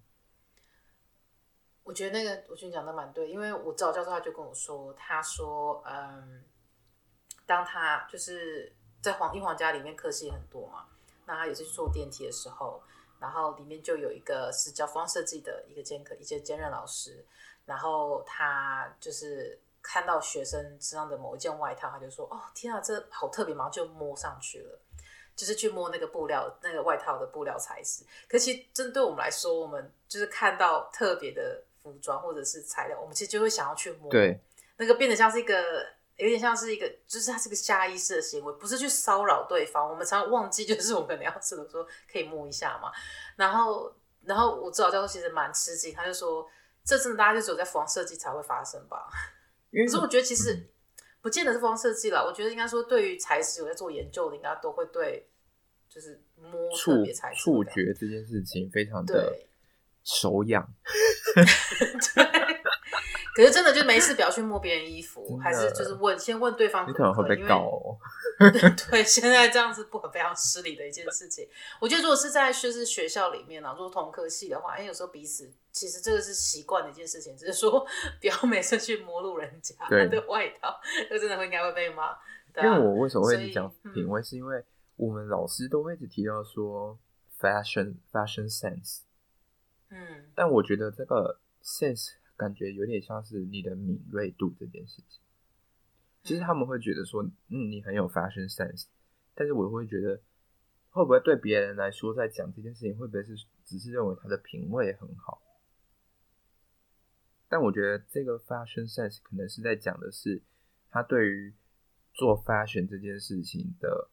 [1.89, 6.45] 我觉得那个，我觉得讲的蛮对，因为我找教授他就跟我说，他说，嗯，
[7.47, 8.71] 当他就是
[9.01, 10.85] 在皇英皇家里面客系很多嘛，
[11.25, 12.83] 那他也是去坐电梯的时候，
[13.19, 17.25] 然后里面就有一个是教服装设计的一个兼课一些兼任老师，
[17.65, 24.79] 然后他就是看到学生身上的某一件外套，他就说，哦，天啊，这好特别嘛，就摸上去了。
[25.35, 28.05] 就是去摸那个布料，那个外套的布料材质。
[28.29, 34.11] 可其实针对我们来说，我们就是看到特别的服装或者是材料，我们其实就会想要去摸。
[34.11, 34.41] 对，
[34.77, 39.89] 那个变得像是一个，有点像是一个，就是它是个下意识的行为，不是去骚扰对方。
[39.89, 42.93] 我们常常忘记，就是我们可能要吃的时候可以摸一下嘛。
[43.37, 43.93] 然后，
[44.25, 46.47] 然后我指导教授其实蛮吃惊，他就说，
[46.85, 49.09] 这真的大家就只有在服装设计才会发生吧？
[49.73, 50.53] 可是我觉得其实。
[50.55, 50.69] 嗯
[51.21, 55.29] 不见得是服装设计啦，我觉得应该说，对于材质有在做研究的，应该都会对，
[55.89, 57.05] 就是摸触
[57.65, 59.37] 觉这件事情非常的
[60.05, 60.67] 手痒。
[62.15, 62.25] 对，
[63.35, 67.99] 可是真的就没事，不要去摸别人衣服，还是就是问先问对方可可，你可能会被告哦。
[68.91, 71.49] 对，现在这样子不很非常失礼的一件事情。
[71.81, 77.85] 我觉得如果是在就是学校里面啊，如果同科系的话，哎，有时候彼此其实这个是习惯的一件事情，只是说
[78.21, 80.81] 不要每次去摸路人家的外套，
[81.11, 82.17] 就真的会应该会被骂。
[82.57, 84.65] 因为我为什么会讲品味，是因为
[84.97, 86.99] 我们老师都会一直提到说
[87.41, 89.03] fashion fashion sense，
[89.91, 95.21] 嗯，但我觉得这个 sense 感觉有点像是你的敏锐度这件事情。
[96.23, 98.87] 其实他们会觉得说，嗯，你很有 fashion sense，
[99.35, 100.21] 但是我会觉得，
[100.91, 105.43] 会不会对别人来说，在讲这件事情，会不会是只是认为他的品味很好？
[107.49, 110.43] 但我觉得这个 fashion sense 可能是在讲的是
[110.91, 111.55] 他对于
[112.13, 114.11] 做 fashion 这件事情的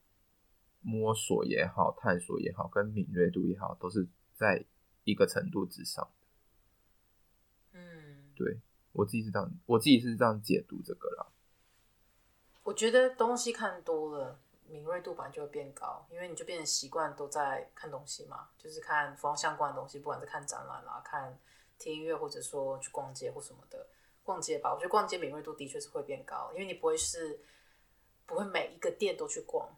[0.80, 4.64] 摸索也好、探索也好、跟敏锐度也好，都是在
[5.06, 6.12] 一个程度之上。
[7.72, 8.60] 嗯，对，
[8.92, 11.28] 我自己是这样，我自己是这样解读这个啦。
[12.64, 21.40] 我觉得东西看多了，敏锐度本来就会变高，因为你就变成习惯都在看东西嘛，就是看服装相关的东西，不管是看展览啦、看
[21.78, 23.88] 听音乐，或者说去逛街或什么的。
[24.24, 27.40] 逛街吧，我觉得逛街敏锐度的确是会变高，因为你不会是
[28.26, 29.70] 不会每一个店都去逛，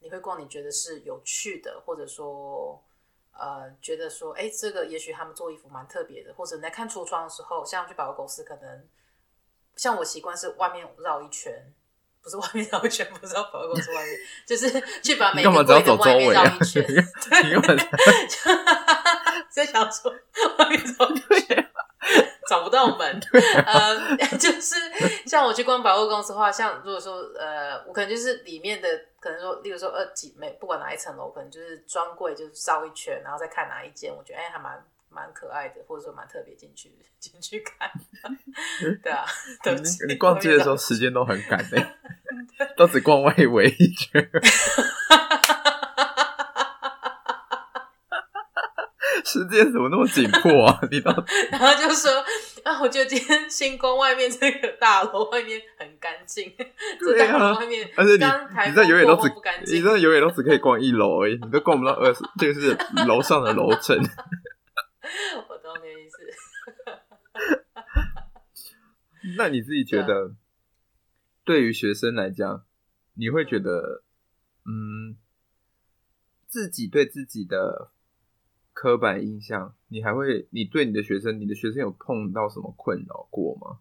[0.00, 2.82] 你会逛你觉得是有趣的，或者说
[3.32, 8.88] 呃觉得说哎这个也许他们做衣服蛮特别的，或者你在看橱窗的时候，像去百货公司，可能
[9.76, 11.72] 像我习惯是外面绕一圈。
[12.24, 14.16] 不是外面绕一圈，不是要跑到公司外面，
[14.46, 14.70] 就是
[15.02, 16.80] 去把每个柜的外面绕一圈。
[16.84, 17.02] 对，
[19.50, 20.08] 在 想说
[20.56, 21.71] 外面绕一圈，
[22.52, 23.20] 找不到门。
[23.64, 24.76] 呃， 就是
[25.26, 28.88] 像我去逛百货公司的话，像如果说呃，我可能就是里面的，
[29.18, 34.84] 可能说，例如说二几每不管哪一层楼，可能就是专柜，就是绕一圈，然后再看哪一间，我觉得哎、欸、还蛮。
[35.14, 37.90] 蛮可爱的，或者说蛮特别，进去 进去看，
[39.02, 39.26] 对啊，
[39.62, 41.96] 对不起，你逛街的时候时间都很赶哎，
[42.78, 44.30] 都只逛外围一圈，
[49.24, 50.80] 时间怎么那么紧迫啊？
[50.90, 51.12] 你到
[51.50, 52.10] 然后就说
[52.64, 56.52] 啊，我觉得今天星光外面这个大楼外面很干净，
[57.00, 59.28] 这大楼外面，而且你你在永远都只
[59.74, 63.96] 你在永远都只可以逛一楼而已，你都逛不到二十，这个是楼上的楼层。
[65.48, 66.16] 我懂你的意思。
[69.36, 70.34] 那你自己觉得，
[71.44, 72.64] 对于学生来讲，
[73.14, 74.02] 你会觉得，
[74.64, 75.16] 嗯，
[76.48, 77.90] 自己对自己的
[78.72, 83.80] 刻板印象，你还会，你对你的学生，你的学生有碰到什么困扰过吗？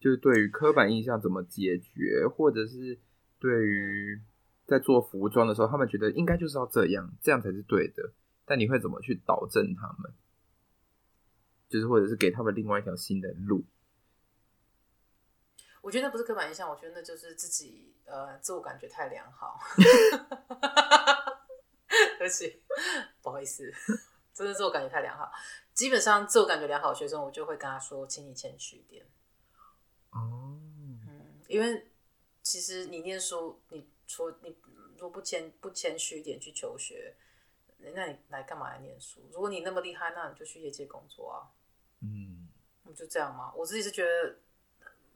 [0.00, 2.98] 就是对于刻板印象怎么解决，或者是
[3.38, 4.20] 对于
[4.66, 8.12] 在做服装的时候，他们觉得应该就是要这样，这样才是对的。
[8.44, 10.12] 但你会怎么去导正他们？
[11.68, 13.64] 就是或者是给他们另外一条新的路？
[15.80, 19.60] 我觉得那不是刻板印象，我觉得那就是自己呃自我感觉太良好。
[22.18, 22.62] 对不起，
[23.20, 23.72] 不好意思，
[24.32, 25.30] 真的自我感觉太良好。
[25.74, 29.06] 基本上自我感觉良好的学生，我就会跟他说，请你谦虚一点。
[30.10, 30.58] 哦，
[31.06, 31.88] 嗯，因为
[32.42, 34.56] 其实你念书，你说你
[34.96, 37.14] 如果不谦不谦虚一点去求学，
[37.94, 39.20] 那你来干嘛来念书？
[39.32, 41.48] 如果你那么厉害，那你就去业界工作啊。
[42.00, 42.48] 嗯，
[42.94, 43.52] 就这样嘛。
[43.54, 44.36] 我自己是觉得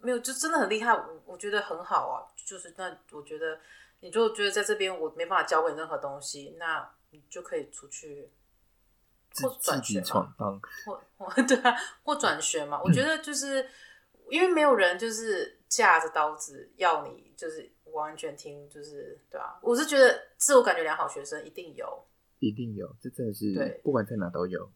[0.01, 0.93] 没有，就真的很厉害。
[0.93, 2.33] 我我觉得很好啊。
[2.45, 3.61] 就是那我觉得，
[4.00, 8.32] 你就觉得在这边我没办法教给你任何东西，那你就可以出去。
[9.42, 10.35] 或转学嘛，
[10.87, 12.80] 或或 对啊，或转学嘛。
[12.82, 13.70] 我觉得就是、嗯、
[14.30, 19.59] 因为没有人就是架着刀子要你，就是完全听，就是对啊。
[19.61, 22.06] 我是觉得自我感觉良好学生一定有，
[22.38, 24.70] 一定有，这真的是对，不管在哪都有。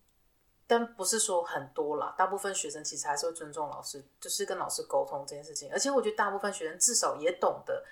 [0.67, 5.73] 但不是说很多啦，大部分学生其实还是会尊重老师，就是跟老师沟通这件事情。
[5.73, 7.83] 而且我觉得大部分学生至少也懂得，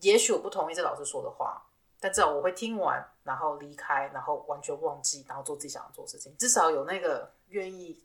[0.00, 1.62] 也许我不同意这老师说的话。
[2.00, 6.36] 但至少我会听完，然后离开，然后完全忘记，然后做自己想要做的事情。
[6.36, 7.98] 至少有那个愿意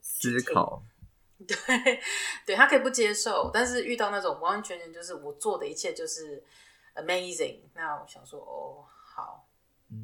[0.00, 0.82] 思考，
[1.46, 2.00] 对，
[2.46, 6.42] 对他可以不接受，但是遇到那种完完全全就是我做的一切就是
[6.94, 9.46] amazing，那我想说哦，好，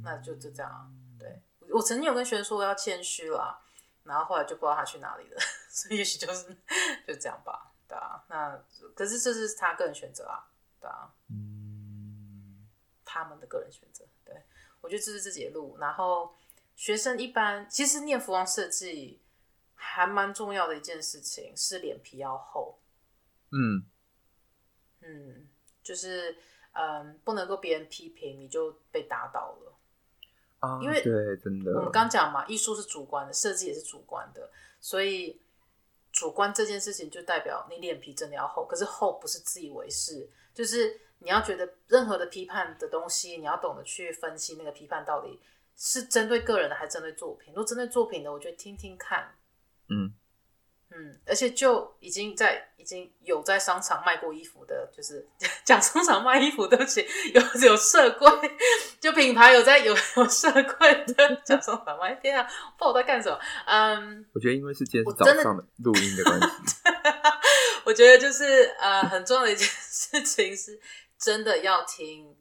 [0.04, 0.94] 那就就这样。
[1.18, 3.58] 对，我曾经有跟学生说我要谦虚啦，
[4.02, 6.54] 然后后来就不知道他去哪里了，所以也许就是
[7.08, 8.22] 就这样吧，对啊。
[8.28, 8.62] 那
[8.94, 10.44] 可是这是他个人选择啊，
[10.80, 11.12] 对啊。
[11.30, 11.66] 嗯。
[13.10, 14.34] 他们的个人选择，对，
[14.82, 15.78] 我觉得这是自己的路。
[15.78, 16.36] 然后
[16.76, 19.22] 学生一般其实念服装设计
[19.74, 22.78] 还蛮重要的一件事情是脸皮要厚。
[23.50, 23.82] 嗯
[25.00, 25.48] 嗯，
[25.82, 26.36] 就是
[26.72, 29.78] 嗯，不能够别人批评你就被打倒了
[30.60, 30.78] 啊。
[30.82, 34.50] 因为对，真的，我们刚讲嘛，艺术是主观的，设计也是主观的，
[34.82, 35.40] 所以
[36.18, 38.66] 主观这件事情就代表你脸皮真的要厚。
[38.66, 41.00] 可是厚不是自以为是，就是。
[41.20, 45.40] 你要觉得任何的批判的东西，你要懂得去分析那个批判到底
[45.74, 47.52] 是针对个人的还是针对作品。
[47.52, 49.34] 如果针对作品的，我觉得听听看，
[49.88, 50.14] 嗯
[50.90, 55.26] 嗯，而且就已经在已经有在商场卖过衣服的， 就是
[55.64, 58.28] 讲商场卖衣服，对不起， 有有社柜，
[59.00, 63.38] 就品牌有在有有社柜的讲商场卖，天啊，不知道我在干什么。
[63.66, 66.46] 嗯，我觉得因为是今天是早上的录音的关系，
[67.84, 70.80] 我觉得就是呃很重要的一件事情是。
[71.20, 72.36] 真的要听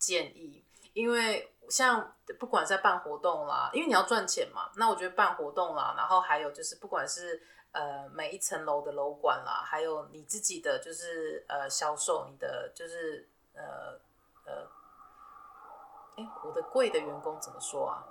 [0.00, 7.40] 建议，因为像不管在办活动啦，因为你要赚钱嘛，那我觉得办活动啦，然后还有就是不管是
[7.76, 13.92] 呃每一层楼的楼管啦，还有你自己的就是呃销售，你的就是呃
[14.46, 14.66] 呃，
[16.16, 18.02] 哎，我的贵的员工怎么说啊？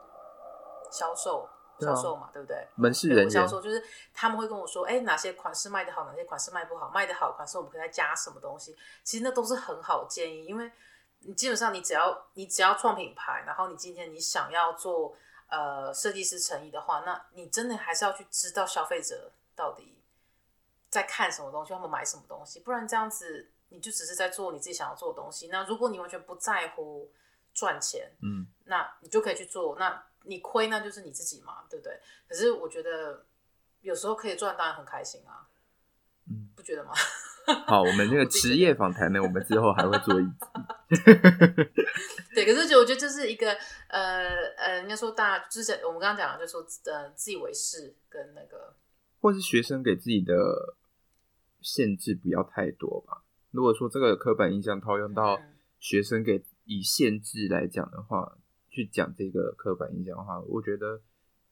[0.92, 1.50] 销售。
[1.78, 2.66] 销售嘛，对不对？
[2.76, 8.74] 门市人销售就是他们会跟我说，哎，哪些款式卖得好，哪些款式卖不好，卖得好款式我们可以再加什么东西。
[9.04, 10.72] 其实那都是很好建议，因为
[11.20, 15.18] 你基本上你只要你只要创品牌，然后你今天你想要做
[15.50, 20.02] 呃设计师成衣的话，那你真的还是要去知道消费者到底
[20.90, 25.48] 在看什么东西，他们买什么东西，不然这样子你就只是在做你自己想要做的东西。
[25.48, 27.12] 那如果你完全不在乎
[27.54, 30.04] 赚钱，嗯，那你就可以去做那。
[30.28, 32.00] 你亏那就是你自己嘛，对不对？
[32.28, 33.28] 可是我觉得
[33.82, 35.46] 有时候可以赚，当然很开心啊，
[36.28, 36.92] 嗯，不觉得吗？
[37.68, 40.34] 好，我们那个 职业访谈呢，我们之后还会做一集。
[42.34, 43.56] 对，可是就我觉得这是一个
[43.88, 48.76] 呃呃，人家说大之前我们刚刚讲的，就是说呃自以为是跟那个，
[49.26, 50.76] 或是学生给自己的
[51.62, 53.24] 限制不要太多吧。
[53.50, 55.42] 如果说这个刻板印象套用到
[55.80, 58.38] 学生给以限制来讲的话。
[58.68, 61.02] 去讲这个刻板印象的话，我觉得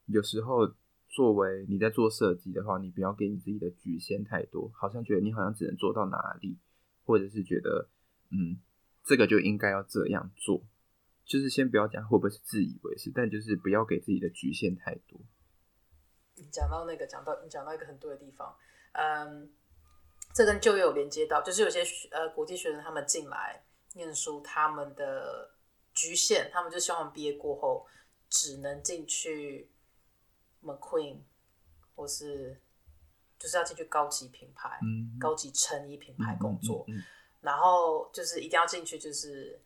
[0.07, 0.69] 有时候
[1.07, 6.57] 作为你在做设计的话，你不要给你自己的局限太多，好像觉得你好像只能做到哪里，
[7.05, 7.87] 或者是觉得
[8.29, 8.59] 嗯，
[9.05, 10.65] 这个就应该要这样做，
[11.23, 15.17] 就是先不要讲会不会是自以为是，但就是不要给自己的局限太多。
[16.43, 18.55] 你讲到那个，讲到你讲到一个很对的地方，
[18.91, 19.51] 嗯，
[20.33, 23.63] 这跟就业有连接到，就是有些呃国际学生他们进来
[23.93, 25.49] 念书，他们的。
[25.95, 27.85] 局限，他们就希望毕业过后
[28.27, 29.69] 只能进去
[30.63, 31.19] McQueen，
[31.95, 32.59] 或是
[33.37, 36.83] 就是要进去高级品牌、嗯、高级成衣品牌工作，
[37.41, 39.61] 然后就是一定要进去，就是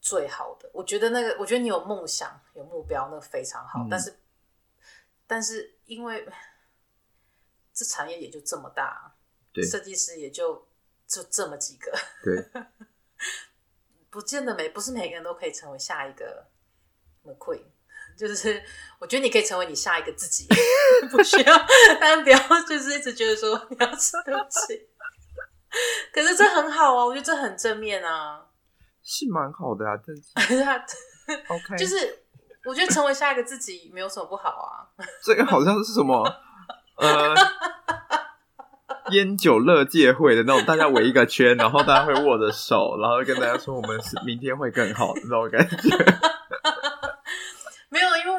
[0.00, 0.68] 最好的。
[0.74, 3.84] 我觉得那个，我觉得你有梦想、有目标，那个非常好。
[3.84, 4.12] 嗯、但是，
[5.26, 6.26] 但是因为
[7.72, 9.14] 这产业也就这么大，
[9.52, 10.66] 对，设计师也就
[11.06, 11.92] 就这么几个。
[12.24, 12.64] 对，
[14.10, 16.46] 不见得每不是每个人都可以成为下一个
[17.24, 17.64] McQueen。
[18.16, 18.62] 就是
[18.98, 20.48] 我觉得你可以成为你下一个自己，
[21.12, 21.66] 不需要，
[22.00, 24.88] 但不要就是一直觉得说你要吃对不起。
[26.14, 28.48] 可是这很好啊，我觉得这很正面啊，
[29.02, 30.32] 是蛮好的啊，真是
[31.48, 32.25] OK，就是
[32.66, 34.84] 我觉得成为下一个自己没有什么不好啊。
[35.24, 36.28] 这个好像是什么
[36.96, 37.34] 呃，
[39.10, 45.76] 烟酒乐界会的那种，大家围一个圈，然后大家会握着手，然后跟大家说我们是明天会更好那种感觉。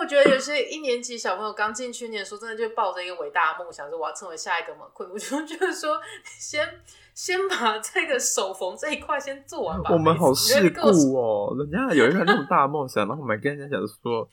[0.08, 5.12] 觉得有些一年级小朋友刚进去念书，真的就抱着一个伟大的梦想，说我要成为下一个 McQueen。
[5.12, 6.00] 我就觉得说，
[6.40, 6.82] 先
[7.14, 9.92] 先把这个手缝这一块先做完吧。
[9.92, 14.28] 我们好世故哦，人家有一个那么大的梦想，然后我们跟人家讲说，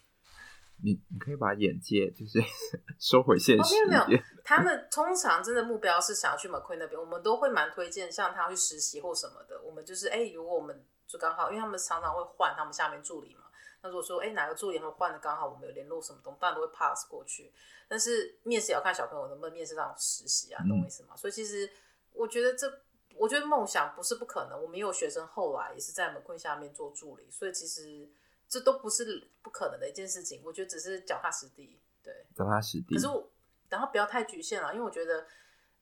[0.82, 2.38] 你你可以把眼界就是
[2.98, 3.62] 收回现实。
[3.62, 9.60] 哦，没有没有，他们通常真的目标是想要去 McQueen 那边，我们都会蛮推荐，像他去实习或什么的。
[9.62, 13.43] 我们就是哎，如果我们就刚好，因为他们常常会换他们下面助理嘛。
[13.84, 17.52] 那如果说，哎、欸，哪个助理他们换的刚好，我们有联络什么东西，当然都会 pass 过去。
[17.86, 21.14] 但是面试也要看小朋友能不能面试上实习啊，懂我意思吗？
[21.14, 21.70] 所以其实
[22.14, 22.80] 我觉得这，
[23.14, 24.58] 我觉得梦想不是不可能。
[24.58, 28.08] 我们也有学生后来也是在 McQueen 下面做助理，所以其实
[28.48, 30.40] 这都不是不可能的一件事情。
[30.42, 32.94] 我觉得只是脚踏实地，对，脚踏实地。
[32.94, 33.28] 可是我，
[33.68, 35.26] 然后不要太局限了，因为我觉得，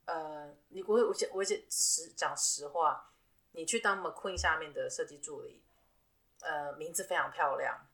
[0.07, 3.13] 呃，你我我我讲实讲实话，
[3.53, 5.63] 你去当 McQueen 下面的设计助理，
[6.41, 7.87] 呃，名字非常漂亮。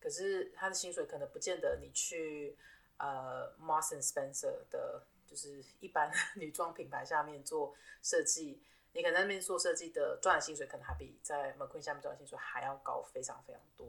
[0.00, 2.56] 可是他的薪水可能不见得你去
[2.96, 13.86] 呃 Marks and Spencer 的，就是一般女装品牌下面做设计，你可能在那边做设计的赚的薪水可能还比在 McQueen 下面赚的薪水还要高，非常非常多。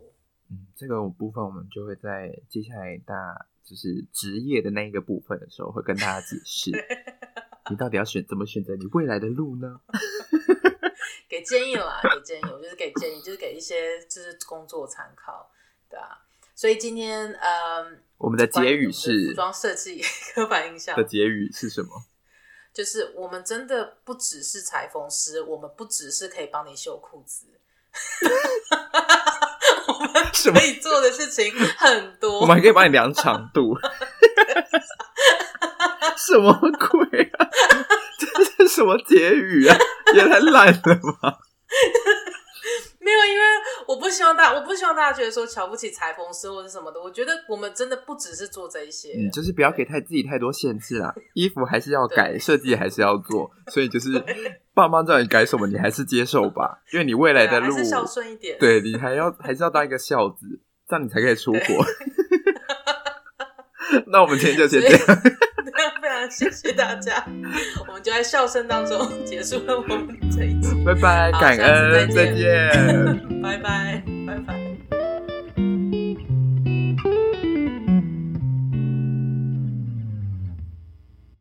[0.50, 6.72] 嗯，这个部分我们就会在接下来大就是职业的那一个部分的时候会跟大家解释，
[7.70, 9.80] 你到底要选怎么选择你未来的路呢？
[11.30, 15.50] 给建议啦，给建议，我就是给建议，就是给一些就是工作参考。
[15.92, 16.18] 对啊，
[16.56, 17.86] 所以今天呃，
[18.18, 20.02] 我们的结语是服装设计
[20.34, 21.90] 刻板印象的结语是什么？
[22.74, 27.46] 就是我们真的不只是裁缝师，我们不只是可以帮你修裤子，
[29.90, 30.14] 我们
[30.58, 33.78] 可以做的事情很多，我们还可以帮你量长度，
[36.16, 37.50] 什么鬼啊？
[38.18, 39.78] 这是什么结语啊？
[40.14, 40.82] 也太烂了
[41.22, 41.40] 吧！
[43.04, 43.44] 没有，因为
[43.88, 47.02] 我不希望大，我不希望大家觉得说瞧不起裁缝师或者什么的。
[47.02, 51.14] 我觉得我们真的不只是做这一些，嗯，就是不要给太自己太多限制啦。
[51.34, 54.24] 衣服还是要改，设计还是要做，所以就是
[54.76, 58.58] 爸妈叫你改什么，你还是接受吧，因为你未来的路，还是孝顺一点。
[58.60, 61.86] 对，你还要还是要当一个孝子，这样你才可以出国。
[64.08, 65.00] 那我们今天就先这样。
[66.30, 67.24] 谢谢大家，
[67.88, 70.70] 我们就在笑声当中结束了我们这一集。
[70.86, 74.71] 拜拜，感恩，再见，拜拜，拜拜。